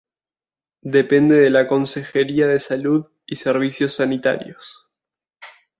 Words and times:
Depende 0.95 1.35
de 1.35 1.51
la 1.51 1.67
Consejería 1.67 2.47
de 2.47 2.59
Salud 2.59 3.05
y 3.27 3.35
Servicios 3.35 3.93
Sanitarios. 3.93 4.87